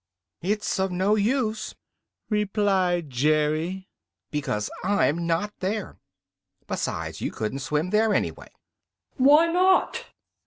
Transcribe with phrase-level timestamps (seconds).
[0.41, 1.75] "It's of no use,"
[2.27, 3.87] replied Jerry,
[4.31, 5.99] "because I'm not there.
[6.65, 8.49] Besides, you couldn't swim there, anyway."
[9.17, 10.05] "Why not?"